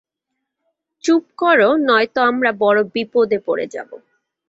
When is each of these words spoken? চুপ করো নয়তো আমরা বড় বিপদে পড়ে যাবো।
চুপ 1.03 1.23
করো 1.37 1.69
নয়তো 1.87 2.19
আমরা 2.21 2.51
বড় 2.59 2.79
বিপদে 2.93 3.37
পড়ে 3.45 3.65
যাবো। 3.67 3.95